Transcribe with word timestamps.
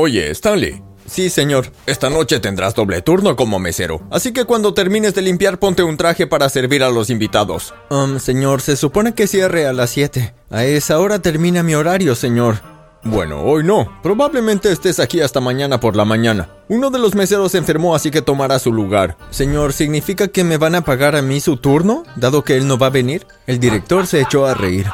Oye, 0.00 0.30
Stanley. 0.30 0.80
Sí, 1.06 1.28
señor. 1.28 1.72
Esta 1.86 2.08
noche 2.08 2.38
tendrás 2.38 2.72
doble 2.72 3.02
turno 3.02 3.34
como 3.34 3.58
mesero, 3.58 4.00
así 4.12 4.32
que 4.32 4.44
cuando 4.44 4.72
termines 4.72 5.12
de 5.12 5.22
limpiar 5.22 5.58
ponte 5.58 5.82
un 5.82 5.96
traje 5.96 6.28
para 6.28 6.48
servir 6.48 6.84
a 6.84 6.88
los 6.88 7.10
invitados. 7.10 7.74
Um, 7.90 8.20
señor, 8.20 8.60
se 8.60 8.76
supone 8.76 9.14
que 9.14 9.26
cierre 9.26 9.66
a 9.66 9.72
las 9.72 9.90
7. 9.90 10.34
A 10.50 10.64
esa 10.64 11.00
hora 11.00 11.18
termina 11.18 11.64
mi 11.64 11.74
horario, 11.74 12.14
señor. 12.14 12.60
Bueno, 13.02 13.42
hoy 13.42 13.64
no. 13.64 14.00
Probablemente 14.00 14.70
estés 14.70 15.00
aquí 15.00 15.20
hasta 15.20 15.40
mañana 15.40 15.80
por 15.80 15.96
la 15.96 16.04
mañana. 16.04 16.48
Uno 16.68 16.90
de 16.90 17.00
los 17.00 17.16
meseros 17.16 17.50
se 17.50 17.58
enfermó, 17.58 17.96
así 17.96 18.12
que 18.12 18.22
tomará 18.22 18.60
su 18.60 18.72
lugar. 18.72 19.16
Señor, 19.30 19.72
¿significa 19.72 20.28
que 20.28 20.44
me 20.44 20.58
van 20.58 20.76
a 20.76 20.84
pagar 20.84 21.16
a 21.16 21.22
mí 21.22 21.40
su 21.40 21.56
turno, 21.56 22.04
dado 22.14 22.44
que 22.44 22.56
él 22.56 22.68
no 22.68 22.78
va 22.78 22.86
a 22.86 22.90
venir? 22.90 23.26
El 23.48 23.58
director 23.58 24.06
se 24.06 24.20
echó 24.20 24.46
a 24.46 24.54
reír. 24.54 24.86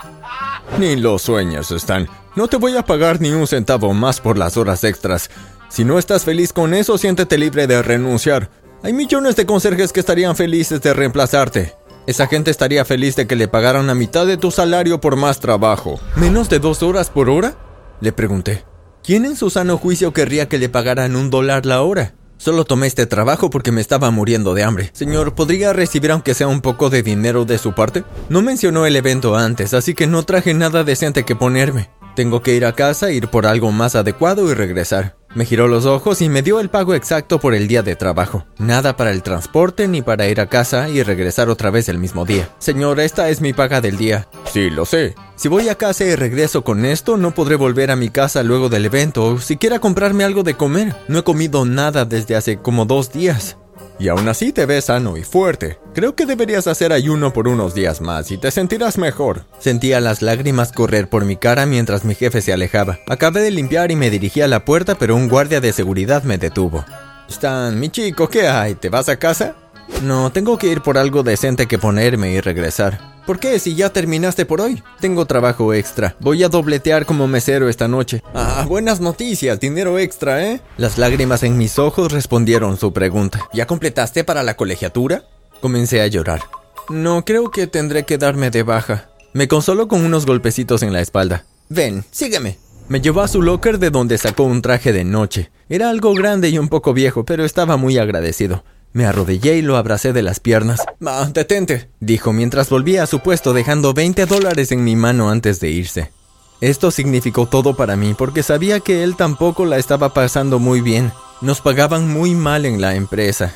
Ni 0.78 0.96
lo 0.96 1.18
sueños, 1.18 1.70
Stan. 1.72 2.08
No 2.36 2.48
te 2.48 2.56
voy 2.56 2.76
a 2.76 2.84
pagar 2.84 3.20
ni 3.20 3.30
un 3.30 3.46
centavo 3.46 3.94
más 3.94 4.20
por 4.20 4.36
las 4.36 4.56
horas 4.56 4.82
extras. 4.82 5.30
Si 5.68 5.84
no 5.84 6.00
estás 6.00 6.24
feliz 6.24 6.52
con 6.52 6.74
eso, 6.74 6.98
siéntete 6.98 7.38
libre 7.38 7.68
de 7.68 7.80
renunciar. 7.80 8.50
Hay 8.82 8.92
millones 8.92 9.36
de 9.36 9.46
conserjes 9.46 9.92
que 9.92 10.00
estarían 10.00 10.34
felices 10.34 10.82
de 10.82 10.94
reemplazarte. 10.94 11.74
Esa 12.08 12.26
gente 12.26 12.50
estaría 12.50 12.84
feliz 12.84 13.14
de 13.14 13.28
que 13.28 13.36
le 13.36 13.46
pagaran 13.46 13.86
la 13.86 13.94
mitad 13.94 14.26
de 14.26 14.36
tu 14.36 14.50
salario 14.50 15.00
por 15.00 15.14
más 15.14 15.38
trabajo. 15.38 16.00
¿Menos 16.16 16.48
de 16.48 16.58
dos 16.58 16.82
horas 16.82 17.08
por 17.08 17.30
hora? 17.30 17.54
Le 18.00 18.10
pregunté. 18.10 18.64
¿Quién 19.04 19.26
en 19.26 19.36
su 19.36 19.48
sano 19.48 19.78
juicio 19.78 20.12
querría 20.12 20.48
que 20.48 20.58
le 20.58 20.68
pagaran 20.68 21.14
un 21.14 21.30
dólar 21.30 21.64
la 21.66 21.82
hora? 21.82 22.14
Solo 22.36 22.64
tomé 22.64 22.88
este 22.88 23.06
trabajo 23.06 23.48
porque 23.48 23.70
me 23.70 23.80
estaba 23.80 24.10
muriendo 24.10 24.54
de 24.54 24.64
hambre. 24.64 24.90
Señor, 24.92 25.36
¿podría 25.36 25.72
recibir 25.72 26.10
aunque 26.10 26.34
sea 26.34 26.48
un 26.48 26.62
poco 26.62 26.90
de 26.90 27.04
dinero 27.04 27.44
de 27.44 27.58
su 27.58 27.74
parte? 27.74 28.02
No 28.28 28.42
mencionó 28.42 28.86
el 28.86 28.96
evento 28.96 29.36
antes, 29.36 29.72
así 29.72 29.94
que 29.94 30.08
no 30.08 30.24
traje 30.24 30.52
nada 30.52 30.82
decente 30.82 31.24
que 31.24 31.36
ponerme. 31.36 31.90
Tengo 32.14 32.42
que 32.42 32.54
ir 32.54 32.64
a 32.64 32.72
casa, 32.72 33.10
ir 33.10 33.28
por 33.28 33.46
algo 33.46 33.72
más 33.72 33.96
adecuado 33.96 34.48
y 34.50 34.54
regresar. 34.54 35.16
Me 35.34 35.44
giró 35.44 35.66
los 35.66 35.84
ojos 35.84 36.22
y 36.22 36.28
me 36.28 36.42
dio 36.42 36.60
el 36.60 36.70
pago 36.70 36.94
exacto 36.94 37.40
por 37.40 37.54
el 37.54 37.66
día 37.66 37.82
de 37.82 37.96
trabajo. 37.96 38.46
Nada 38.58 38.96
para 38.96 39.10
el 39.10 39.24
transporte 39.24 39.88
ni 39.88 40.00
para 40.00 40.28
ir 40.28 40.40
a 40.40 40.48
casa 40.48 40.88
y 40.88 41.02
regresar 41.02 41.48
otra 41.48 41.70
vez 41.70 41.88
el 41.88 41.98
mismo 41.98 42.24
día. 42.24 42.48
Señor, 42.60 43.00
esta 43.00 43.28
es 43.30 43.40
mi 43.40 43.52
paga 43.52 43.80
del 43.80 43.96
día. 43.96 44.28
Sí, 44.52 44.70
lo 44.70 44.84
sé. 44.84 45.16
Si 45.34 45.48
voy 45.48 45.68
a 45.68 45.74
casa 45.74 46.04
y 46.04 46.14
regreso 46.14 46.62
con 46.62 46.84
esto, 46.84 47.16
no 47.16 47.34
podré 47.34 47.56
volver 47.56 47.90
a 47.90 47.96
mi 47.96 48.10
casa 48.10 48.44
luego 48.44 48.68
del 48.68 48.86
evento 48.86 49.24
o 49.24 49.40
siquiera 49.40 49.80
comprarme 49.80 50.22
algo 50.22 50.44
de 50.44 50.54
comer. 50.54 50.94
No 51.08 51.18
he 51.18 51.24
comido 51.24 51.64
nada 51.64 52.04
desde 52.04 52.36
hace 52.36 52.58
como 52.58 52.84
dos 52.84 53.12
días. 53.12 53.56
Y 53.98 54.08
aún 54.08 54.28
así 54.28 54.52
te 54.52 54.66
ves 54.66 54.86
sano 54.86 55.16
y 55.16 55.22
fuerte. 55.22 55.78
Creo 55.94 56.14
que 56.14 56.26
deberías 56.26 56.66
hacer 56.66 56.92
ayuno 56.92 57.32
por 57.32 57.48
unos 57.48 57.74
días 57.74 58.00
más 58.00 58.30
y 58.30 58.38
te 58.38 58.50
sentirás 58.50 58.98
mejor. 58.98 59.44
Sentía 59.58 60.00
las 60.00 60.22
lágrimas 60.22 60.72
correr 60.72 61.08
por 61.08 61.24
mi 61.24 61.36
cara 61.36 61.66
mientras 61.66 62.04
mi 62.04 62.14
jefe 62.14 62.42
se 62.42 62.52
alejaba. 62.52 62.98
Acabé 63.08 63.40
de 63.40 63.50
limpiar 63.50 63.90
y 63.90 63.96
me 63.96 64.10
dirigí 64.10 64.40
a 64.40 64.48
la 64.48 64.64
puerta, 64.64 64.96
pero 64.96 65.14
un 65.14 65.28
guardia 65.28 65.60
de 65.60 65.72
seguridad 65.72 66.24
me 66.24 66.38
detuvo. 66.38 66.84
Stan, 67.28 67.78
mi 67.78 67.88
chico, 67.88 68.28
¿qué 68.28 68.48
hay? 68.48 68.74
¿Te 68.74 68.88
vas 68.88 69.08
a 69.08 69.16
casa? 69.16 69.54
No, 70.02 70.30
tengo 70.32 70.58
que 70.58 70.68
ir 70.68 70.80
por 70.80 70.98
algo 70.98 71.22
decente 71.22 71.66
que 71.66 71.78
ponerme 71.78 72.32
y 72.32 72.40
regresar. 72.40 73.14
¿Por 73.26 73.40
qué? 73.40 73.58
Si 73.58 73.74
ya 73.74 73.90
terminaste 73.90 74.44
por 74.44 74.60
hoy. 74.60 74.82
Tengo 75.00 75.24
trabajo 75.24 75.72
extra. 75.72 76.14
Voy 76.20 76.42
a 76.42 76.48
dobletear 76.48 77.06
como 77.06 77.26
mesero 77.26 77.68
esta 77.68 77.88
noche. 77.88 78.22
Ah, 78.34 78.66
buenas 78.68 79.00
noticias, 79.00 79.58
dinero 79.58 79.98
extra, 79.98 80.44
¿eh? 80.44 80.60
Las 80.76 80.98
lágrimas 80.98 81.42
en 81.42 81.56
mis 81.56 81.78
ojos 81.78 82.12
respondieron 82.12 82.76
su 82.76 82.92
pregunta. 82.92 83.40
¿Ya 83.54 83.66
completaste 83.66 84.24
para 84.24 84.42
la 84.42 84.56
colegiatura? 84.56 85.24
Comencé 85.62 86.02
a 86.02 86.06
llorar. 86.06 86.42
No, 86.90 87.24
creo 87.24 87.50
que 87.50 87.66
tendré 87.66 88.04
que 88.04 88.18
darme 88.18 88.50
de 88.50 88.62
baja. 88.62 89.08
Me 89.32 89.48
consoló 89.48 89.88
con 89.88 90.04
unos 90.04 90.26
golpecitos 90.26 90.82
en 90.82 90.92
la 90.92 91.00
espalda. 91.00 91.46
Ven, 91.70 92.04
sígueme. 92.10 92.58
Me 92.88 93.00
llevó 93.00 93.22
a 93.22 93.28
su 93.28 93.40
locker 93.40 93.78
de 93.78 93.88
donde 93.88 94.18
sacó 94.18 94.42
un 94.42 94.60
traje 94.60 94.92
de 94.92 95.04
noche. 95.04 95.50
Era 95.70 95.88
algo 95.88 96.12
grande 96.12 96.50
y 96.50 96.58
un 96.58 96.68
poco 96.68 96.92
viejo, 96.92 97.24
pero 97.24 97.46
estaba 97.46 97.78
muy 97.78 97.96
agradecido. 97.96 98.64
Me 98.94 99.06
arrodillé 99.06 99.56
y 99.56 99.62
lo 99.62 99.76
abracé 99.76 100.12
de 100.12 100.22
las 100.22 100.38
piernas. 100.38 100.80
Ah, 101.04 101.28
detente, 101.34 101.88
dijo 101.98 102.32
mientras 102.32 102.70
volvía 102.70 103.02
a 103.02 103.08
su 103.08 103.18
puesto 103.18 103.52
dejando 103.52 103.92
20 103.92 104.24
dólares 104.26 104.70
en 104.70 104.84
mi 104.84 104.94
mano 104.94 105.30
antes 105.30 105.58
de 105.58 105.68
irse. 105.68 106.12
Esto 106.60 106.92
significó 106.92 107.46
todo 107.46 107.76
para 107.76 107.96
mí 107.96 108.14
porque 108.16 108.44
sabía 108.44 108.78
que 108.78 109.02
él 109.02 109.16
tampoco 109.16 109.64
la 109.64 109.78
estaba 109.78 110.14
pasando 110.14 110.60
muy 110.60 110.80
bien. 110.80 111.10
Nos 111.40 111.60
pagaban 111.60 112.08
muy 112.08 112.36
mal 112.36 112.64
en 112.66 112.80
la 112.80 112.94
empresa. 112.94 113.52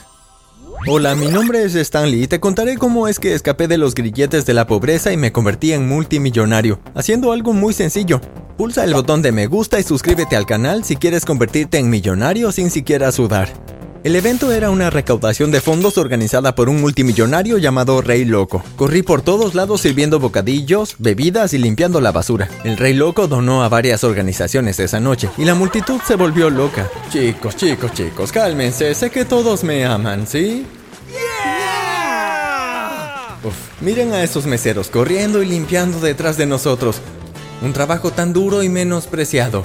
Hola, 0.89 1.15
mi 1.15 1.29
nombre 1.29 1.63
es 1.63 1.77
Stanley 1.77 2.25
y 2.25 2.27
te 2.27 2.41
contaré 2.41 2.77
cómo 2.77 3.07
es 3.07 3.21
que 3.21 3.35
escapé 3.35 3.69
de 3.69 3.79
los 3.79 3.95
grilletes 3.95 4.45
de 4.45 4.55
la 4.55 4.67
pobreza 4.67 5.13
y 5.13 5.17
me 5.17 5.31
convertí 5.31 5.73
en 5.73 5.87
multimillonario, 5.87 6.81
haciendo 6.97 7.31
algo 7.31 7.53
muy 7.53 7.73
sencillo. 7.75 8.21
Pulsa 8.57 8.83
el 8.83 8.93
botón 8.93 9.23
de 9.23 9.31
me 9.31 9.47
gusta 9.47 9.79
y 9.79 9.85
suscríbete 9.85 10.35
al 10.35 10.47
canal 10.47 10.83
si 10.83 10.97
quieres 10.97 11.25
convertirte 11.25 11.79
en 11.79 11.91
millonario 11.91 12.51
sin 12.51 12.73
siquiera 12.73 13.13
sudar. 13.13 13.78
El 14.09 14.17
evento 14.17 14.53
era 14.53 14.71
una 14.71 14.89
recaudación 14.89 15.51
de 15.51 15.61
fondos 15.61 15.99
organizada 15.99 16.55
por 16.55 16.71
un 16.71 16.81
multimillonario 16.81 17.59
llamado 17.59 18.01
Rey 18.01 18.25
Loco. 18.25 18.65
Corrí 18.75 19.03
por 19.03 19.21
todos 19.21 19.55
lados 19.55 19.83
sirviendo 19.83 20.19
bocadillos, 20.19 20.97
bebidas 20.99 21.53
y 21.53 21.59
limpiando 21.59 22.01
la 22.01 22.11
basura. 22.11 22.49
El 22.65 22.79
Rey 22.79 22.95
Loco 22.95 23.29
donó 23.29 23.63
a 23.63 23.69
varias 23.69 24.05
organizaciones 24.05 24.81
esa 24.81 24.99
noche 24.99 25.29
y 25.37 25.45
la 25.45 25.55
multitud 25.55 26.01
se 26.07 26.15
volvió 26.15 26.49
loca. 26.49 26.89
Chicos, 27.13 27.55
chicos, 27.55 27.93
chicos, 27.93 28.33
cálmense, 28.33 28.95
sé 28.95 29.11
que 29.11 29.27
todos 29.27 29.63
me 29.63 29.85
aman, 29.85 30.27
¿sí? 30.27 30.65
Uf, 33.45 33.83
miren 33.83 34.15
a 34.15 34.23
esos 34.23 34.47
meseros 34.47 34.89
corriendo 34.89 35.43
y 35.43 35.47
limpiando 35.47 36.01
detrás 36.01 36.39
de 36.39 36.47
nosotros. 36.47 37.03
Un 37.61 37.75
trabajo 37.75 38.11
tan 38.11 38.33
duro 38.33 38.63
y 38.63 38.71
menospreciado. 38.71 39.65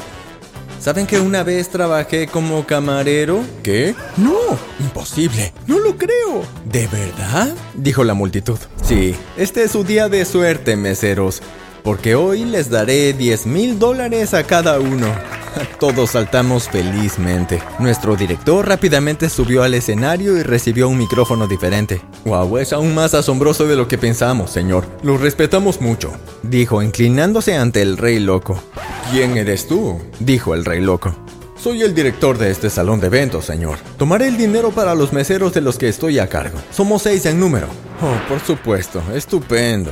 ¿Saben 0.83 1.07
que 1.07 1.21
una 1.21 1.44
vez 1.44 1.69
trabajé 1.69 2.27
como 2.27 2.67
camarero? 2.67 3.45
¿Qué? 3.63 3.95
No, 4.17 4.35
imposible, 4.81 5.53
no 5.66 5.79
lo 5.79 5.95
creo. 5.95 6.44
¿De 6.66 6.88
verdad? 6.88 7.55
Dijo 7.73 8.03
la 8.03 8.13
multitud. 8.13 8.59
Sí, 8.83 9.16
este 9.38 9.63
es 9.63 9.71
su 9.71 9.85
día 9.85 10.09
de 10.09 10.25
suerte, 10.25 10.75
meseros, 10.75 11.41
porque 11.85 12.16
hoy 12.16 12.44
les 12.44 12.69
daré 12.69 13.13
10 13.13 13.45
mil 13.45 13.79
dólares 13.79 14.33
a 14.33 14.44
cada 14.44 14.81
uno. 14.81 15.07
Todos 15.79 16.11
saltamos 16.11 16.69
felizmente. 16.69 17.61
Nuestro 17.79 18.15
director 18.15 18.67
rápidamente 18.67 19.29
subió 19.29 19.63
al 19.63 19.73
escenario 19.73 20.37
y 20.37 20.43
recibió 20.43 20.87
un 20.87 20.97
micrófono 20.97 21.47
diferente. 21.47 22.01
Wow, 22.25 22.57
es 22.57 22.73
aún 22.73 22.93
más 22.93 23.13
asombroso 23.13 23.67
de 23.67 23.75
lo 23.75 23.87
que 23.87 23.97
pensamos, 23.97 24.51
señor. 24.51 24.85
Lo 25.03 25.17
respetamos 25.17 25.81
mucho, 25.81 26.11
dijo, 26.43 26.81
inclinándose 26.81 27.55
ante 27.55 27.81
el 27.81 27.97
rey 27.97 28.19
loco. 28.19 28.61
¿Quién 29.11 29.37
eres 29.37 29.67
tú? 29.67 29.99
dijo 30.19 30.53
el 30.53 30.65
rey 30.65 30.81
loco. 30.81 31.15
Soy 31.55 31.81
el 31.81 31.95
director 31.95 32.37
de 32.37 32.51
este 32.51 32.69
salón 32.69 32.99
de 32.99 33.07
eventos, 33.07 33.45
señor. 33.45 33.77
Tomaré 33.97 34.27
el 34.27 34.37
dinero 34.37 34.71
para 34.71 34.95
los 34.95 35.13
meseros 35.13 35.53
de 35.53 35.61
los 35.61 35.77
que 35.77 35.87
estoy 35.87 36.19
a 36.19 36.27
cargo. 36.27 36.59
Somos 36.71 37.03
seis 37.03 37.25
en 37.25 37.39
número. 37.39 37.67
Oh, 38.01 38.27
por 38.27 38.41
supuesto, 38.41 39.01
estupendo. 39.13 39.91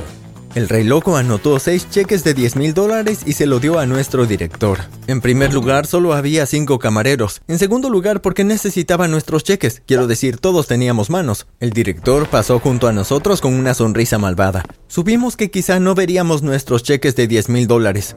El 0.54 0.68
rey 0.68 0.84
loco 0.84 1.16
anotó 1.16 1.58
seis 1.58 1.88
cheques 1.88 2.24
de 2.24 2.34
10 2.34 2.56
mil 2.56 2.74
dólares 2.74 3.20
y 3.24 3.32
se 3.32 3.46
lo 3.46 3.58
dio 3.58 3.78
a 3.78 3.86
nuestro 3.86 4.26
director. 4.26 4.80
En 5.06 5.22
primer 5.22 5.54
lugar, 5.54 5.86
solo 5.86 6.12
había 6.12 6.44
cinco 6.44 6.78
camareros. 6.78 7.40
En 7.48 7.58
segundo 7.58 7.88
lugar, 7.88 8.20
porque 8.20 8.44
necesitaba 8.44 9.08
nuestros 9.08 9.44
cheques. 9.44 9.82
Quiero 9.86 10.06
decir, 10.06 10.36
todos 10.36 10.66
teníamos 10.66 11.08
manos. 11.08 11.46
El 11.58 11.70
director 11.70 12.28
pasó 12.28 12.58
junto 12.58 12.86
a 12.86 12.92
nosotros 12.92 13.40
con 13.40 13.54
una 13.54 13.72
sonrisa 13.72 14.18
malvada. 14.18 14.62
Subimos 14.88 15.36
que 15.36 15.50
quizá 15.50 15.80
no 15.80 15.94
veríamos 15.94 16.42
nuestros 16.42 16.82
cheques 16.82 17.16
de 17.16 17.28
10 17.28 17.48
mil 17.48 17.66
dólares. 17.66 18.14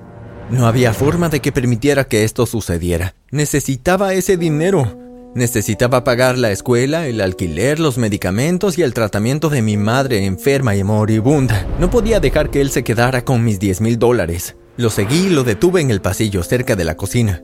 No 0.50 0.68
había 0.68 0.94
forma 0.94 1.30
de 1.30 1.40
que 1.40 1.54
permitiera 1.54 2.04
que 2.10 2.26
esto 2.26 2.46
sucediera. 2.46 3.16
Necesitaba 3.32 4.14
ese 4.14 4.36
dinero. 4.36 5.05
Necesitaba 5.36 6.06
pagar 6.06 6.38
la 6.38 6.52
escuela, 6.52 7.08
el 7.08 7.20
alquiler, 7.20 7.78
los 7.78 7.98
medicamentos 7.98 8.78
y 8.78 8.84
el 8.84 8.94
tratamiento 8.94 9.50
de 9.50 9.62
mi 9.62 9.76
madre 9.76 10.26
enferma 10.26 10.78
y 10.78 10.84
moribunda. 10.86 11.68
No 11.78 11.90
podía 11.90 12.22
dejar 12.22 12.50
que 12.50 12.62
él 12.62 12.72
se 12.72 12.86
quedara 12.86 13.26
con 13.26 13.44
mis 13.44 13.60
10 13.60 13.82
mil 13.82 14.00
dólares. 14.00 14.56
Lo 14.78 14.90
seguí 14.90 15.26
y 15.26 15.30
lo 15.30 15.44
detuve 15.44 15.82
en 15.82 15.92
el 15.92 16.00
pasillo 16.00 16.42
cerca 16.42 16.78
de 16.78 16.86
la 16.86 16.96
cocina. 16.96 17.44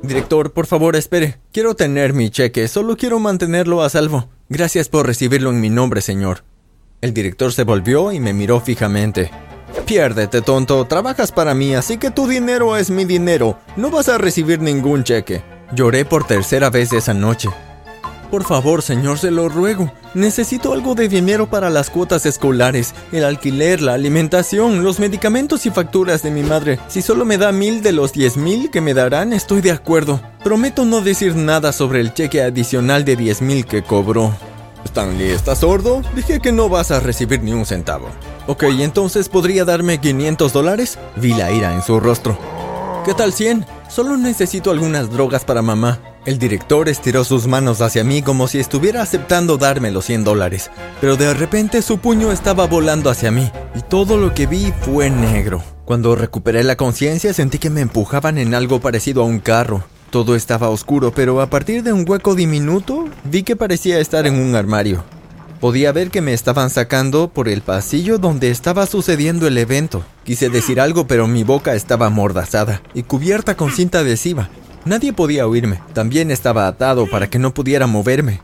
Director, 0.00 0.52
por 0.52 0.66
favor, 0.66 0.94
espere. 0.94 1.40
Quiero 1.52 1.74
tener 1.74 2.12
mi 2.12 2.30
cheque, 2.30 2.68
solo 2.68 2.96
quiero 2.96 3.18
mantenerlo 3.18 3.82
a 3.82 3.90
salvo. 3.90 4.28
Gracias 4.48 4.88
por 4.88 5.04
recibirlo 5.04 5.50
en 5.50 5.60
mi 5.60 5.70
nombre, 5.70 6.02
señor. 6.02 6.44
El 7.00 7.12
director 7.14 7.52
se 7.52 7.64
volvió 7.64 8.12
y 8.12 8.20
me 8.20 8.32
miró 8.32 8.60
fijamente. 8.60 9.32
Piérdete, 9.86 10.40
tonto. 10.40 10.84
Trabajas 10.84 11.32
para 11.32 11.52
mí, 11.52 11.74
así 11.74 11.98
que 11.98 12.12
tu 12.12 12.28
dinero 12.28 12.76
es 12.76 12.90
mi 12.90 13.04
dinero. 13.04 13.58
No 13.76 13.90
vas 13.90 14.08
a 14.08 14.18
recibir 14.18 14.60
ningún 14.60 15.02
cheque. 15.02 15.57
Lloré 15.72 16.04
por 16.04 16.24
tercera 16.26 16.70
vez 16.70 16.92
esa 16.92 17.12
noche. 17.12 17.50
Por 18.30 18.44
favor, 18.44 18.82
señor, 18.82 19.18
se 19.18 19.30
lo 19.30 19.48
ruego. 19.48 19.92
Necesito 20.14 20.72
algo 20.72 20.94
de 20.94 21.08
dinero 21.08 21.48
para 21.48 21.70
las 21.70 21.88
cuotas 21.88 22.26
escolares, 22.26 22.94
el 23.12 23.24
alquiler, 23.24 23.80
la 23.80 23.94
alimentación, 23.94 24.82
los 24.82 24.98
medicamentos 24.98 25.64
y 25.66 25.70
facturas 25.70 26.22
de 26.22 26.30
mi 26.30 26.42
madre. 26.42 26.78
Si 26.88 27.00
solo 27.00 27.24
me 27.24 27.38
da 27.38 27.52
mil 27.52 27.82
de 27.82 27.92
los 27.92 28.12
diez 28.12 28.36
mil 28.36 28.70
que 28.70 28.80
me 28.80 28.92
darán, 28.94 29.32
estoy 29.32 29.60
de 29.60 29.70
acuerdo. 29.70 30.20
Prometo 30.44 30.84
no 30.84 31.00
decir 31.00 31.36
nada 31.36 31.72
sobre 31.72 32.00
el 32.00 32.12
cheque 32.12 32.42
adicional 32.42 33.04
de 33.04 33.16
diez 33.16 33.40
mil 33.40 33.64
que 33.64 33.82
cobró. 33.82 34.34
Stanley, 34.84 35.30
¿estás 35.30 35.58
sordo? 35.58 36.02
Dije 36.14 36.40
que 36.40 36.52
no 36.52 36.68
vas 36.68 36.90
a 36.90 37.00
recibir 37.00 37.42
ni 37.42 37.52
un 37.52 37.66
centavo. 37.66 38.08
Ok, 38.46 38.64
entonces 38.78 39.28
podría 39.28 39.64
darme 39.64 39.98
500 39.98 40.52
dólares? 40.52 40.98
Vi 41.16 41.34
la 41.34 41.50
ira 41.50 41.74
en 41.74 41.82
su 41.82 41.98
rostro. 42.00 42.38
¿Qué 43.04 43.14
tal 43.14 43.32
100? 43.32 43.77
Solo 43.88 44.18
necesito 44.18 44.70
algunas 44.70 45.10
drogas 45.10 45.44
para 45.44 45.62
mamá. 45.62 45.98
El 46.26 46.38
director 46.38 46.90
estiró 46.90 47.24
sus 47.24 47.46
manos 47.46 47.80
hacia 47.80 48.04
mí 48.04 48.20
como 48.20 48.46
si 48.46 48.58
estuviera 48.58 49.00
aceptando 49.00 49.56
darme 49.56 49.90
los 49.90 50.04
100 50.04 50.24
dólares, 50.24 50.70
pero 51.00 51.16
de 51.16 51.32
repente 51.32 51.80
su 51.80 51.98
puño 51.98 52.30
estaba 52.30 52.66
volando 52.66 53.08
hacia 53.08 53.30
mí 53.30 53.50
y 53.74 53.80
todo 53.80 54.18
lo 54.18 54.34
que 54.34 54.46
vi 54.46 54.72
fue 54.82 55.08
negro. 55.08 55.62
Cuando 55.86 56.14
recuperé 56.16 56.64
la 56.64 56.76
conciencia 56.76 57.32
sentí 57.32 57.58
que 57.58 57.70
me 57.70 57.80
empujaban 57.80 58.36
en 58.36 58.54
algo 58.54 58.78
parecido 58.78 59.22
a 59.22 59.26
un 59.26 59.40
carro. 59.40 59.84
Todo 60.10 60.36
estaba 60.36 60.68
oscuro, 60.68 61.12
pero 61.14 61.40
a 61.40 61.48
partir 61.48 61.82
de 61.82 61.94
un 61.94 62.04
hueco 62.06 62.34
diminuto 62.34 63.06
vi 63.24 63.42
que 63.42 63.56
parecía 63.56 63.98
estar 63.98 64.26
en 64.26 64.34
un 64.34 64.54
armario. 64.54 65.02
Podía 65.60 65.90
ver 65.90 66.10
que 66.10 66.20
me 66.20 66.34
estaban 66.34 66.70
sacando 66.70 67.28
por 67.28 67.48
el 67.48 67.62
pasillo 67.62 68.18
donde 68.18 68.50
estaba 68.50 68.86
sucediendo 68.86 69.48
el 69.48 69.58
evento. 69.58 70.04
Quise 70.22 70.50
decir 70.50 70.80
algo, 70.80 71.08
pero 71.08 71.26
mi 71.26 71.42
boca 71.42 71.74
estaba 71.74 72.06
amordazada 72.06 72.80
y 72.94 73.02
cubierta 73.02 73.56
con 73.56 73.72
cinta 73.72 73.98
adhesiva. 73.98 74.50
Nadie 74.84 75.12
podía 75.12 75.48
oírme. 75.48 75.80
También 75.94 76.30
estaba 76.30 76.68
atado 76.68 77.10
para 77.10 77.28
que 77.28 77.40
no 77.40 77.52
pudiera 77.52 77.88
moverme. 77.88 78.40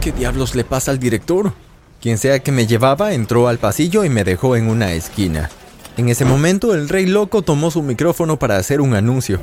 ¿Qué 0.00 0.10
diablos 0.10 0.54
le 0.54 0.64
pasa 0.64 0.90
al 0.90 0.98
director? 0.98 1.52
Quien 2.00 2.16
sea 2.16 2.38
que 2.38 2.50
me 2.50 2.66
llevaba 2.66 3.12
entró 3.12 3.46
al 3.46 3.58
pasillo 3.58 4.02
y 4.02 4.08
me 4.08 4.24
dejó 4.24 4.56
en 4.56 4.70
una 4.70 4.94
esquina. 4.94 5.50
En 5.98 6.08
ese 6.08 6.24
momento 6.24 6.72
el 6.72 6.88
rey 6.88 7.04
loco 7.04 7.42
tomó 7.42 7.70
su 7.70 7.82
micrófono 7.82 8.38
para 8.38 8.56
hacer 8.56 8.80
un 8.80 8.94
anuncio. 8.94 9.38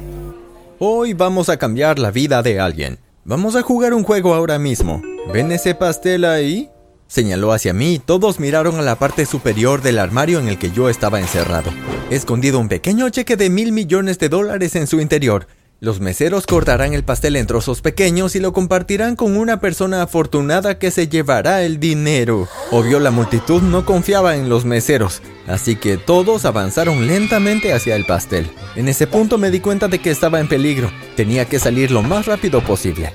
Hoy 0.80 1.14
vamos 1.14 1.50
a 1.50 1.58
cambiar 1.58 2.00
la 2.00 2.10
vida 2.10 2.42
de 2.42 2.60
alguien. 2.60 2.98
Vamos 3.26 3.56
a 3.56 3.62
jugar 3.62 3.94
un 3.94 4.04
juego 4.04 4.34
ahora 4.34 4.58
mismo. 4.58 5.04
¿Ven 5.32 5.52
ese 5.52 5.76
pastel 5.76 6.26
ahí? 6.26 6.71
Señaló 7.12 7.52
hacia 7.52 7.74
mí 7.74 7.96
y 7.96 8.00
todos 8.00 8.40
miraron 8.40 8.80
a 8.80 8.82
la 8.82 8.96
parte 8.96 9.26
superior 9.26 9.82
del 9.82 10.00
armario 10.00 10.40
en 10.40 10.48
el 10.48 10.58
que 10.58 10.72
yo 10.72 10.88
estaba 10.88 11.20
encerrado. 11.20 11.70
Escondido 12.10 12.58
un 12.58 12.70
pequeño 12.70 13.10
cheque 13.10 13.36
de 13.36 13.50
mil 13.50 13.74
millones 13.74 14.18
de 14.18 14.30
dólares 14.30 14.78
en 14.78 14.88
su 14.88 15.02
interior. 15.02 15.46
Los 15.82 16.00
meseros 16.00 16.48
cortarán 16.48 16.94
el 16.94 17.04
pastel 17.04 17.36
en 17.36 17.48
trozos 17.48 17.82
pequeños 17.82 18.38
y 18.38 18.40
lo 18.40 18.54
compartirán 18.54 19.18
con 19.18 19.36
una 19.36 19.60
persona 19.60 20.04
afortunada 20.04 20.80
que 20.80 20.90
se 20.90 21.10
llevará 21.10 21.64
el 21.64 21.82
dinero. 21.82 22.48
Obvio, 22.72 22.98
la 23.02 23.12
multitud 23.12 23.62
no 23.62 23.86
confiaba 23.86 24.38
en 24.38 24.48
los 24.48 24.64
meseros, 24.64 25.22
así 25.48 25.76
que 25.76 25.98
todos 25.98 26.46
avanzaron 26.46 27.08
lentamente 27.08 27.74
hacia 27.74 27.98
el 27.98 28.06
pastel. 28.06 28.50
En 28.78 28.88
ese 28.88 29.06
punto 29.06 29.38
me 29.38 29.52
di 29.52 29.60
cuenta 29.60 29.90
de 29.90 30.00
que 30.00 30.12
estaba 30.12 30.40
en 30.40 30.48
peligro. 30.48 30.90
Tenía 31.18 31.44
que 31.44 31.60
salir 31.60 31.92
lo 31.92 32.04
más 32.04 32.26
rápido 32.26 32.62
posible. 32.62 33.12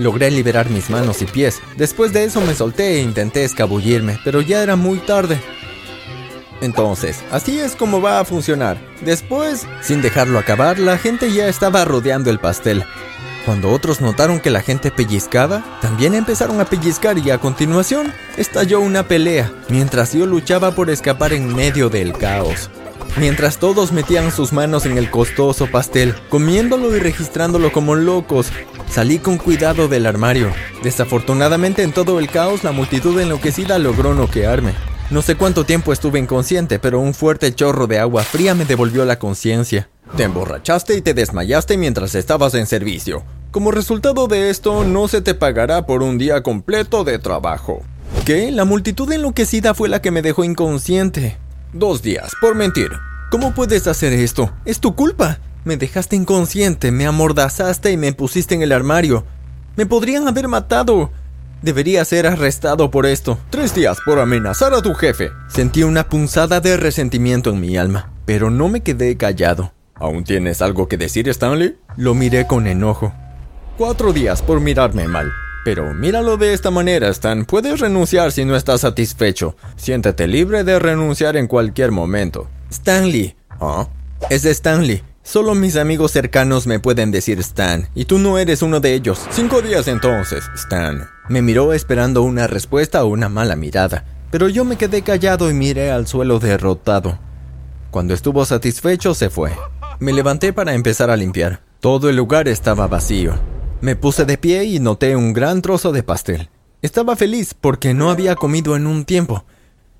Logré 0.00 0.30
liberar 0.30 0.70
mis 0.70 0.88
manos 0.88 1.20
y 1.20 1.26
pies. 1.26 1.60
Después 1.76 2.14
de 2.14 2.24
eso 2.24 2.40
me 2.40 2.54
solté 2.54 2.94
e 2.94 3.02
intenté 3.02 3.44
escabullirme, 3.44 4.18
pero 4.24 4.40
ya 4.40 4.62
era 4.62 4.74
muy 4.74 4.96
tarde. 4.96 5.38
Entonces, 6.62 7.22
así 7.30 7.60
es 7.60 7.76
como 7.76 8.00
va 8.00 8.18
a 8.18 8.24
funcionar. 8.24 8.78
Después, 9.02 9.66
sin 9.82 10.00
dejarlo 10.00 10.38
acabar, 10.38 10.78
la 10.78 10.96
gente 10.96 11.30
ya 11.30 11.48
estaba 11.48 11.84
rodeando 11.84 12.30
el 12.30 12.38
pastel. 12.38 12.82
Cuando 13.44 13.70
otros 13.70 14.00
notaron 14.00 14.40
que 14.40 14.48
la 14.48 14.62
gente 14.62 14.90
pellizcaba, 14.90 15.62
también 15.82 16.14
empezaron 16.14 16.62
a 16.62 16.64
pellizcar 16.64 17.18
y 17.18 17.30
a 17.30 17.36
continuación 17.36 18.10
estalló 18.38 18.80
una 18.80 19.06
pelea, 19.06 19.52
mientras 19.68 20.14
yo 20.14 20.24
luchaba 20.24 20.74
por 20.74 20.88
escapar 20.88 21.34
en 21.34 21.54
medio 21.54 21.90
del 21.90 22.14
caos. 22.14 22.70
Mientras 23.16 23.58
todos 23.58 23.92
metían 23.92 24.30
sus 24.30 24.52
manos 24.52 24.86
en 24.86 24.96
el 24.96 25.10
costoso 25.10 25.66
pastel, 25.66 26.14
comiéndolo 26.28 26.96
y 26.96 27.00
registrándolo 27.00 27.72
como 27.72 27.94
locos, 27.94 28.48
salí 28.88 29.18
con 29.18 29.36
cuidado 29.36 29.88
del 29.88 30.06
armario. 30.06 30.52
Desafortunadamente 30.82 31.82
en 31.82 31.92
todo 31.92 32.18
el 32.18 32.30
caos 32.30 32.64
la 32.64 32.72
multitud 32.72 33.18
enloquecida 33.20 33.78
logró 33.78 34.14
noquearme. 34.14 34.74
No 35.10 35.22
sé 35.22 35.34
cuánto 35.34 35.64
tiempo 35.64 35.92
estuve 35.92 36.20
inconsciente, 36.20 36.78
pero 36.78 37.00
un 37.00 37.14
fuerte 37.14 37.52
chorro 37.52 37.88
de 37.88 37.98
agua 37.98 38.22
fría 38.22 38.54
me 38.54 38.64
devolvió 38.64 39.04
la 39.04 39.18
conciencia. 39.18 39.88
Te 40.16 40.22
emborrachaste 40.22 40.96
y 40.96 41.00
te 41.00 41.14
desmayaste 41.14 41.76
mientras 41.76 42.14
estabas 42.14 42.54
en 42.54 42.66
servicio. 42.66 43.24
Como 43.50 43.72
resultado 43.72 44.28
de 44.28 44.50
esto, 44.50 44.84
no 44.84 45.08
se 45.08 45.20
te 45.20 45.34
pagará 45.34 45.84
por 45.84 46.04
un 46.04 46.16
día 46.16 46.44
completo 46.44 47.02
de 47.02 47.18
trabajo. 47.18 47.82
¿Qué? 48.24 48.52
La 48.52 48.64
multitud 48.64 49.10
enloquecida 49.10 49.74
fue 49.74 49.88
la 49.88 50.00
que 50.00 50.12
me 50.12 50.22
dejó 50.22 50.44
inconsciente. 50.44 51.36
Dos 51.72 52.02
días, 52.02 52.32
por 52.40 52.56
mentir. 52.56 52.90
¿Cómo 53.30 53.54
puedes 53.54 53.86
hacer 53.86 54.12
esto? 54.12 54.50
Es 54.64 54.80
tu 54.80 54.96
culpa. 54.96 55.38
Me 55.64 55.76
dejaste 55.76 56.16
inconsciente, 56.16 56.90
me 56.90 57.06
amordazaste 57.06 57.92
y 57.92 57.96
me 57.96 58.12
pusiste 58.12 58.56
en 58.56 58.62
el 58.62 58.72
armario. 58.72 59.24
Me 59.76 59.86
podrían 59.86 60.26
haber 60.26 60.48
matado. 60.48 61.12
Debería 61.62 62.04
ser 62.04 62.26
arrestado 62.26 62.90
por 62.90 63.06
esto. 63.06 63.38
Tres 63.50 63.72
días 63.72 63.98
por 64.04 64.18
amenazar 64.18 64.74
a 64.74 64.82
tu 64.82 64.94
jefe. 64.94 65.30
Sentí 65.48 65.84
una 65.84 66.08
punzada 66.08 66.60
de 66.60 66.76
resentimiento 66.76 67.50
en 67.50 67.60
mi 67.60 67.76
alma, 67.76 68.10
pero 68.24 68.50
no 68.50 68.68
me 68.68 68.80
quedé 68.80 69.16
callado. 69.16 69.72
¿Aún 69.94 70.24
tienes 70.24 70.62
algo 70.62 70.88
que 70.88 70.96
decir, 70.96 71.28
Stanley? 71.28 71.78
Lo 71.96 72.14
miré 72.14 72.48
con 72.48 72.66
enojo. 72.66 73.12
Cuatro 73.78 74.12
días 74.12 74.42
por 74.42 74.60
mirarme 74.60 75.06
mal. 75.06 75.30
Pero 75.64 75.92
míralo 75.92 76.36
de 76.36 76.52
esta 76.52 76.70
manera, 76.70 77.08
Stan. 77.08 77.44
Puedes 77.44 77.80
renunciar 77.80 78.32
si 78.32 78.44
no 78.44 78.56
estás 78.56 78.80
satisfecho. 78.80 79.56
Siéntete 79.76 80.26
libre 80.26 80.64
de 80.64 80.78
renunciar 80.78 81.36
en 81.36 81.46
cualquier 81.46 81.90
momento. 81.90 82.48
Stanley. 82.70 83.36
¿Ah? 83.60 83.88
Es 84.30 84.44
Stanley. 84.44 85.02
Solo 85.22 85.54
mis 85.54 85.76
amigos 85.76 86.12
cercanos 86.12 86.66
me 86.66 86.80
pueden 86.80 87.10
decir 87.10 87.38
Stan, 87.40 87.88
y 87.94 88.06
tú 88.06 88.18
no 88.18 88.38
eres 88.38 88.62
uno 88.62 88.80
de 88.80 88.94
ellos. 88.94 89.26
Cinco 89.30 89.60
días 89.60 89.86
entonces, 89.86 90.44
Stan. 90.56 91.08
Me 91.28 91.42
miró 91.42 91.72
esperando 91.72 92.22
una 92.22 92.46
respuesta 92.46 93.04
o 93.04 93.08
una 93.08 93.28
mala 93.28 93.54
mirada, 93.54 94.04
pero 94.30 94.48
yo 94.48 94.64
me 94.64 94.76
quedé 94.76 95.02
callado 95.02 95.50
y 95.50 95.54
miré 95.54 95.92
al 95.92 96.06
suelo 96.06 96.40
derrotado. 96.40 97.18
Cuando 97.90 98.14
estuvo 98.14 98.44
satisfecho 98.44 99.14
se 99.14 99.30
fue. 99.30 99.52
Me 100.00 100.12
levanté 100.12 100.52
para 100.52 100.74
empezar 100.74 101.10
a 101.10 101.16
limpiar. 101.16 101.60
Todo 101.80 102.08
el 102.08 102.16
lugar 102.16 102.48
estaba 102.48 102.86
vacío. 102.88 103.34
Me 103.80 103.96
puse 103.96 104.26
de 104.26 104.36
pie 104.36 104.64
y 104.64 104.78
noté 104.78 105.16
un 105.16 105.32
gran 105.32 105.62
trozo 105.62 105.90
de 105.90 106.02
pastel. 106.02 106.50
Estaba 106.82 107.16
feliz 107.16 107.54
porque 107.58 107.94
no 107.94 108.10
había 108.10 108.34
comido 108.34 108.76
en 108.76 108.86
un 108.86 109.06
tiempo. 109.06 109.44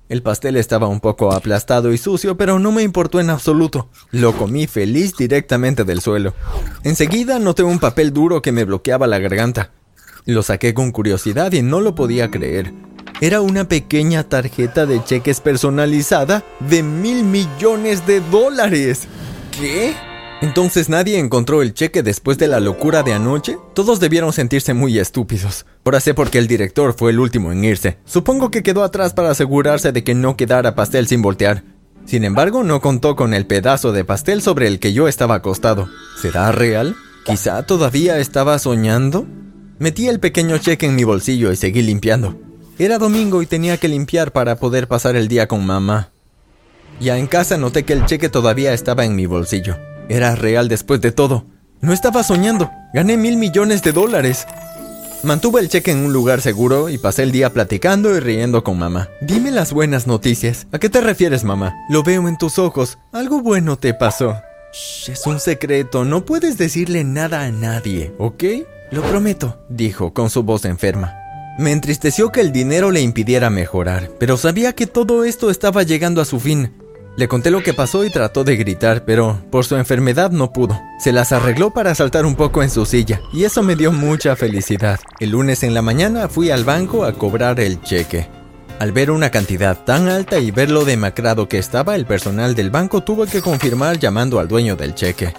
El 0.07 0.21
pastel 0.21 0.55
estaba 0.57 0.87
un 0.87 0.99
poco 0.99 1.31
aplastado 1.33 1.91
y 1.91 1.97
sucio, 1.97 2.37
pero 2.37 2.59
no 2.59 2.71
me 2.71 2.83
importó 2.83 3.19
en 3.19 3.31
absoluto. 3.31 3.89
Lo 4.11 4.37
comí 4.37 4.67
feliz 4.67 5.15
directamente 5.17 5.83
del 5.83 6.01
suelo. 6.01 6.35
Enseguida 6.83 7.39
noté 7.39 7.63
un 7.63 7.79
papel 7.79 8.13
duro 8.13 8.41
que 8.43 8.51
me 8.51 8.65
bloqueaba 8.65 9.07
la 9.07 9.17
garganta. 9.17 9.71
Lo 10.25 10.43
saqué 10.43 10.75
con 10.75 10.91
curiosidad 10.91 11.51
y 11.53 11.63
no 11.63 11.81
lo 11.81 11.95
podía 11.95 12.29
creer. 12.29 12.73
Era 13.19 13.41
una 13.41 13.67
pequeña 13.67 14.23
tarjeta 14.23 14.85
de 14.85 15.03
cheques 15.03 15.39
personalizada 15.39 16.43
de 16.59 16.83
mil 16.83 17.23
millones 17.23 18.05
de 18.05 18.19
dólares. 18.19 19.07
¿Qué? 19.51 19.95
Entonces 20.41 20.89
nadie 20.89 21.19
encontró 21.19 21.61
el 21.61 21.75
cheque 21.75 22.01
después 22.01 22.39
de 22.39 22.47
la 22.47 22.59
locura 22.59 23.03
de 23.03 23.13
anoche. 23.13 23.59
Todos 23.75 23.99
debieron 23.99 24.33
sentirse 24.33 24.73
muy 24.73 24.97
estúpidos. 24.97 25.67
Ahora 25.85 25.99
sé 25.99 26.15
por 26.15 26.31
qué 26.31 26.39
el 26.39 26.47
director 26.47 26.95
fue 26.97 27.11
el 27.11 27.19
último 27.19 27.51
en 27.51 27.63
irse. 27.63 27.99
Supongo 28.05 28.49
que 28.49 28.63
quedó 28.63 28.83
atrás 28.83 29.13
para 29.13 29.29
asegurarse 29.29 29.91
de 29.91 30.03
que 30.03 30.15
no 30.15 30.35
quedara 30.35 30.73
pastel 30.73 31.07
sin 31.07 31.21
voltear. 31.21 31.63
Sin 32.05 32.23
embargo, 32.23 32.63
no 32.63 32.81
contó 32.81 33.15
con 33.15 33.35
el 33.35 33.45
pedazo 33.45 33.91
de 33.91 34.03
pastel 34.03 34.41
sobre 34.41 34.65
el 34.65 34.79
que 34.79 34.93
yo 34.93 35.07
estaba 35.07 35.35
acostado. 35.35 35.87
¿Será 36.19 36.51
real? 36.51 36.95
¿Quizá 37.23 37.63
todavía 37.67 38.17
estaba 38.17 38.57
soñando? 38.57 39.27
Metí 39.77 40.07
el 40.07 40.19
pequeño 40.19 40.57
cheque 40.57 40.87
en 40.87 40.95
mi 40.95 41.03
bolsillo 41.03 41.51
y 41.51 41.55
seguí 41.55 41.83
limpiando. 41.83 42.35
Era 42.79 42.97
domingo 42.97 43.43
y 43.43 43.45
tenía 43.45 43.77
que 43.77 43.87
limpiar 43.87 44.31
para 44.31 44.55
poder 44.55 44.87
pasar 44.87 45.15
el 45.15 45.27
día 45.27 45.47
con 45.47 45.63
mamá. 45.63 46.09
Ya 46.99 47.19
en 47.19 47.27
casa 47.27 47.57
noté 47.57 47.83
que 47.83 47.93
el 47.93 48.07
cheque 48.07 48.27
todavía 48.27 48.73
estaba 48.73 49.05
en 49.05 49.15
mi 49.15 49.27
bolsillo. 49.27 49.77
Era 50.11 50.35
real 50.35 50.67
después 50.67 50.99
de 50.99 51.13
todo. 51.13 51.45
No 51.79 51.93
estaba 51.93 52.21
soñando. 52.23 52.69
Gané 52.93 53.15
mil 53.15 53.37
millones 53.37 53.81
de 53.81 53.93
dólares. 53.93 54.45
Mantuve 55.23 55.61
el 55.61 55.69
cheque 55.69 55.91
en 55.91 55.99
un 55.99 56.11
lugar 56.11 56.41
seguro 56.41 56.89
y 56.89 56.97
pasé 56.97 57.23
el 57.23 57.31
día 57.31 57.53
platicando 57.53 58.13
y 58.13 58.19
riendo 58.19 58.61
con 58.61 58.77
mamá. 58.77 59.07
Dime 59.21 59.51
las 59.51 59.71
buenas 59.71 60.07
noticias. 60.07 60.67
¿A 60.73 60.79
qué 60.79 60.89
te 60.89 60.99
refieres, 60.99 61.45
mamá? 61.45 61.77
Lo 61.87 62.03
veo 62.03 62.27
en 62.27 62.37
tus 62.37 62.59
ojos. 62.59 62.97
Algo 63.13 63.41
bueno 63.41 63.77
te 63.77 63.93
pasó. 63.93 64.35
Shh, 64.73 65.11
es 65.11 65.25
un 65.25 65.39
secreto. 65.39 66.03
No 66.03 66.25
puedes 66.25 66.57
decirle 66.57 67.05
nada 67.05 67.43
a 67.43 67.51
nadie, 67.51 68.13
¿ok? 68.17 68.43
Lo 68.91 69.03
prometo, 69.03 69.61
dijo 69.69 70.13
con 70.13 70.29
su 70.29 70.43
voz 70.43 70.65
enferma. 70.65 71.15
Me 71.57 71.71
entristeció 71.71 72.33
que 72.33 72.41
el 72.41 72.51
dinero 72.51 72.91
le 72.91 72.99
impidiera 72.99 73.49
mejorar, 73.49 74.09
pero 74.19 74.35
sabía 74.35 74.73
que 74.73 74.87
todo 74.87 75.23
esto 75.23 75.49
estaba 75.49 75.83
llegando 75.83 76.19
a 76.19 76.25
su 76.25 76.41
fin. 76.41 76.73
Le 77.17 77.27
conté 77.27 77.51
lo 77.51 77.61
que 77.61 77.73
pasó 77.73 78.05
y 78.05 78.09
trató 78.09 78.43
de 78.43 78.55
gritar, 78.55 79.03
pero 79.03 79.37
por 79.51 79.65
su 79.65 79.75
enfermedad 79.75 80.31
no 80.31 80.53
pudo. 80.53 80.79
Se 80.97 81.11
las 81.11 81.33
arregló 81.33 81.71
para 81.71 81.93
saltar 81.93 82.25
un 82.25 82.35
poco 82.35 82.63
en 82.63 82.69
su 82.69 82.85
silla, 82.85 83.21
y 83.33 83.43
eso 83.43 83.63
me 83.63 83.75
dio 83.75 83.91
mucha 83.91 84.35
felicidad. 84.35 84.99
El 85.19 85.31
lunes 85.31 85.63
en 85.63 85.73
la 85.73 85.81
mañana 85.81 86.29
fui 86.29 86.51
al 86.51 86.63
banco 86.63 87.03
a 87.03 87.13
cobrar 87.13 87.59
el 87.59 87.81
cheque. 87.81 88.27
Al 88.79 88.93
ver 88.93 89.11
una 89.11 89.29
cantidad 89.29 89.77
tan 89.83 90.07
alta 90.07 90.39
y 90.39 90.51
ver 90.51 90.71
lo 90.71 90.85
demacrado 90.85 91.47
que 91.49 91.59
estaba, 91.59 91.95
el 91.95 92.05
personal 92.05 92.55
del 92.55 92.71
banco 92.71 93.01
tuvo 93.01 93.25
que 93.25 93.41
confirmar 93.41 93.99
llamando 93.99 94.39
al 94.39 94.47
dueño 94.47 94.75
del 94.75 94.95
cheque. 94.95 95.33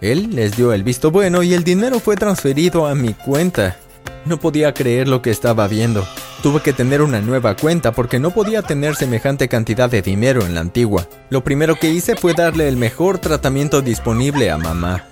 Él 0.00 0.30
les 0.34 0.56
dio 0.56 0.72
el 0.72 0.84
visto 0.84 1.10
bueno 1.10 1.42
y 1.42 1.52
el 1.52 1.64
dinero 1.64 1.98
fue 1.98 2.16
transferido 2.16 2.86
a 2.86 2.94
mi 2.94 3.12
cuenta. 3.12 3.76
No 4.24 4.38
podía 4.38 4.72
creer 4.72 5.08
lo 5.08 5.20
que 5.20 5.30
estaba 5.30 5.66
viendo. 5.66 6.06
Tuve 6.42 6.60
que 6.60 6.72
tener 6.72 7.02
una 7.02 7.20
nueva 7.20 7.56
cuenta 7.56 7.90
porque 7.90 8.20
no 8.20 8.30
podía 8.30 8.62
tener 8.62 8.94
semejante 8.94 9.48
cantidad 9.48 9.90
de 9.90 10.02
dinero 10.02 10.46
en 10.46 10.54
la 10.54 10.60
antigua. 10.60 11.08
Lo 11.30 11.42
primero 11.42 11.74
que 11.74 11.90
hice 11.90 12.14
fue 12.14 12.32
darle 12.32 12.68
el 12.68 12.76
mejor 12.76 13.18
tratamiento 13.18 13.82
disponible 13.82 14.50
a 14.50 14.56
mamá. 14.56 15.04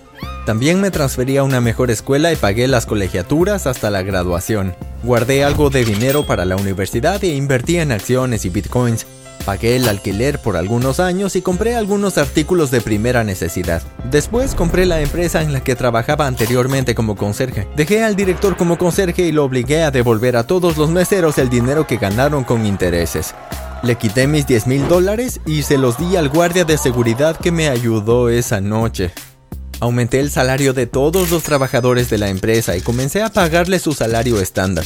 También 0.46 0.80
me 0.80 0.90
transferí 0.90 1.36
a 1.36 1.42
una 1.42 1.60
mejor 1.60 1.90
escuela 1.90 2.32
y 2.32 2.36
pagué 2.36 2.68
las 2.68 2.86
colegiaturas 2.86 3.66
hasta 3.66 3.90
la 3.90 4.02
graduación. 4.02 4.76
Guardé 5.02 5.42
algo 5.42 5.70
de 5.70 5.84
dinero 5.84 6.24
para 6.26 6.44
la 6.44 6.56
universidad 6.56 7.22
e 7.24 7.34
invertí 7.34 7.78
en 7.78 7.90
acciones 7.90 8.44
y 8.44 8.50
bitcoins. 8.50 9.06
Pagué 9.44 9.76
el 9.76 9.88
alquiler 9.88 10.40
por 10.40 10.56
algunos 10.56 10.98
años 10.98 11.36
y 11.36 11.42
compré 11.42 11.76
algunos 11.76 12.18
artículos 12.18 12.72
de 12.72 12.80
primera 12.80 13.22
necesidad. 13.22 13.80
Después 14.10 14.56
compré 14.56 14.86
la 14.86 15.00
empresa 15.00 15.42
en 15.42 15.52
la 15.52 15.62
que 15.62 15.76
trabajaba 15.76 16.26
anteriormente 16.26 16.96
como 16.96 17.14
conserje. 17.14 17.68
Dejé 17.76 18.02
al 18.02 18.16
director 18.16 18.56
como 18.56 18.76
conserje 18.76 19.22
y 19.22 19.32
lo 19.32 19.44
obligué 19.44 19.84
a 19.84 19.92
devolver 19.92 20.36
a 20.36 20.46
todos 20.46 20.76
los 20.76 20.90
meseros 20.90 21.38
el 21.38 21.48
dinero 21.48 21.86
que 21.86 21.96
ganaron 21.96 22.42
con 22.42 22.66
intereses. 22.66 23.34
Le 23.84 23.94
quité 23.94 24.26
mis 24.26 24.48
10 24.48 24.66
mil 24.66 24.88
dólares 24.88 25.40
y 25.46 25.62
se 25.62 25.78
los 25.78 25.96
di 25.96 26.16
al 26.16 26.28
guardia 26.28 26.64
de 26.64 26.76
seguridad 26.76 27.36
que 27.36 27.52
me 27.52 27.68
ayudó 27.68 28.28
esa 28.28 28.60
noche. 28.60 29.12
Aumenté 29.78 30.20
el 30.20 30.30
salario 30.30 30.72
de 30.72 30.86
todos 30.86 31.30
los 31.30 31.42
trabajadores 31.42 32.08
de 32.08 32.16
la 32.16 32.30
empresa 32.30 32.76
y 32.76 32.80
comencé 32.80 33.22
a 33.22 33.28
pagarle 33.28 33.78
su 33.78 33.92
salario 33.92 34.40
estándar. 34.40 34.84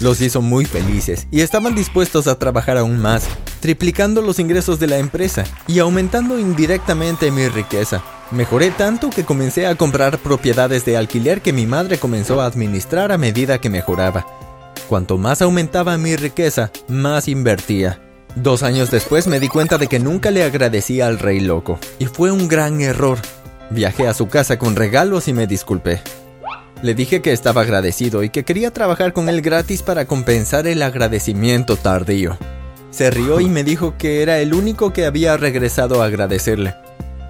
Los 0.00 0.20
hizo 0.20 0.42
muy 0.42 0.64
felices 0.64 1.28
y 1.30 1.40
estaban 1.40 1.74
dispuestos 1.74 2.26
a 2.26 2.38
trabajar 2.38 2.78
aún 2.78 2.98
más, 2.98 3.24
triplicando 3.60 4.20
los 4.20 4.38
ingresos 4.38 4.80
de 4.80 4.88
la 4.88 4.98
empresa 4.98 5.44
y 5.68 5.78
aumentando 5.78 6.38
indirectamente 6.38 7.30
mi 7.30 7.48
riqueza. 7.48 8.02
Mejoré 8.32 8.70
tanto 8.70 9.08
que 9.10 9.24
comencé 9.24 9.66
a 9.66 9.76
comprar 9.76 10.18
propiedades 10.18 10.84
de 10.84 10.96
alquiler 10.96 11.40
que 11.40 11.52
mi 11.52 11.66
madre 11.66 11.98
comenzó 11.98 12.40
a 12.40 12.46
administrar 12.46 13.12
a 13.12 13.18
medida 13.18 13.60
que 13.60 13.70
mejoraba. 13.70 14.26
Cuanto 14.88 15.16
más 15.16 15.42
aumentaba 15.42 15.96
mi 15.96 16.16
riqueza, 16.16 16.70
más 16.88 17.28
invertía. 17.28 18.00
Dos 18.36 18.62
años 18.62 18.90
después 18.90 19.26
me 19.26 19.40
di 19.40 19.48
cuenta 19.48 19.78
de 19.78 19.88
que 19.88 19.98
nunca 19.98 20.30
le 20.30 20.44
agradecía 20.44 21.06
al 21.06 21.18
rey 21.18 21.40
loco, 21.40 21.78
y 21.98 22.06
fue 22.06 22.30
un 22.30 22.46
gran 22.46 22.80
error. 22.80 23.18
Viajé 23.70 24.08
a 24.08 24.14
su 24.14 24.28
casa 24.28 24.58
con 24.58 24.76
regalos 24.76 25.28
y 25.28 25.32
me 25.32 25.46
disculpé. 25.46 26.00
Le 26.82 26.94
dije 26.94 27.20
que 27.20 27.32
estaba 27.32 27.62
agradecido 27.62 28.22
y 28.22 28.30
que 28.30 28.44
quería 28.44 28.70
trabajar 28.72 29.12
con 29.12 29.28
él 29.28 29.42
gratis 29.42 29.82
para 29.82 30.06
compensar 30.06 30.66
el 30.66 30.82
agradecimiento 30.82 31.76
tardío. 31.76 32.38
Se 32.90 33.10
rió 33.10 33.40
y 33.40 33.48
me 33.48 33.64
dijo 33.64 33.94
que 33.98 34.22
era 34.22 34.38
el 34.38 34.54
único 34.54 34.92
que 34.92 35.04
había 35.04 35.36
regresado 35.36 36.02
a 36.02 36.06
agradecerle. 36.06 36.74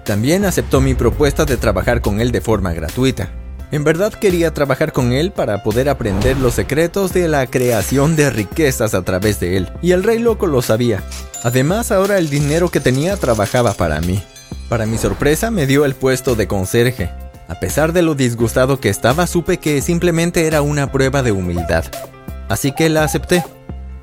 También 0.05 0.45
aceptó 0.45 0.81
mi 0.81 0.93
propuesta 0.93 1.45
de 1.45 1.57
trabajar 1.57 2.01
con 2.01 2.21
él 2.21 2.31
de 2.31 2.41
forma 2.41 2.73
gratuita. 2.73 3.29
En 3.71 3.83
verdad 3.83 4.13
quería 4.13 4.53
trabajar 4.53 4.93
con 4.93 5.11
él 5.11 5.31
para 5.31 5.61
poder 5.61 5.89
aprender 5.89 6.37
los 6.37 6.55
secretos 6.55 7.13
de 7.13 7.27
la 7.27 7.45
creación 7.45 8.15
de 8.15 8.31
riquezas 8.31 8.95
a 8.95 9.03
través 9.03 9.39
de 9.39 9.57
él, 9.57 9.69
y 9.81 9.91
el 9.91 10.03
rey 10.03 10.17
loco 10.17 10.47
lo 10.47 10.63
sabía. 10.63 11.03
Además, 11.43 11.91
ahora 11.91 12.17
el 12.17 12.29
dinero 12.29 12.69
que 12.69 12.79
tenía 12.79 13.15
trabajaba 13.17 13.73
para 13.73 14.01
mí. 14.01 14.23
Para 14.67 14.85
mi 14.85 14.97
sorpresa, 14.97 15.51
me 15.51 15.65
dio 15.65 15.85
el 15.85 15.95
puesto 15.95 16.35
de 16.35 16.47
conserje, 16.47 17.09
a 17.49 17.55
pesar 17.55 17.93
de 17.93 18.03
lo 18.03 18.13
disgustado 18.13 18.79
que 18.79 18.89
estaba, 18.89 19.25
supe 19.25 19.57
que 19.57 19.81
simplemente 19.81 20.45
era 20.45 20.61
una 20.61 20.91
prueba 20.91 21.23
de 21.23 21.31
humildad. 21.31 21.83
Así 22.47 22.71
que 22.71 22.89
la 22.89 23.03
acepté. 23.03 23.43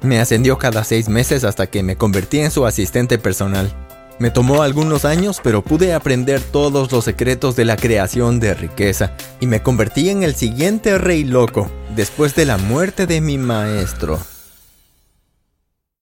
Me 0.02 0.18
ascendió 0.18 0.58
cada 0.58 0.82
seis 0.82 1.08
meses 1.08 1.44
hasta 1.44 1.68
que 1.68 1.84
me 1.84 1.94
convertí 1.94 2.40
en 2.40 2.50
su 2.50 2.66
asistente 2.66 3.18
personal. 3.18 3.72
Me 4.18 4.32
tomó 4.32 4.62
algunos 4.62 5.04
años, 5.04 5.40
pero 5.44 5.62
pude 5.62 5.94
aprender 5.94 6.40
todos 6.40 6.90
los 6.90 7.04
secretos 7.04 7.54
de 7.54 7.66
la 7.66 7.76
creación 7.76 8.40
de 8.40 8.54
riqueza 8.54 9.12
y 9.38 9.46
me 9.46 9.62
convertí 9.62 10.10
en 10.10 10.24
el 10.24 10.34
siguiente 10.34 10.98
rey 10.98 11.22
loco 11.22 11.70
después 11.94 12.34
de 12.34 12.46
la 12.46 12.58
muerte 12.58 13.06
de 13.06 13.20
mi 13.20 13.38
maestro. 13.38 14.18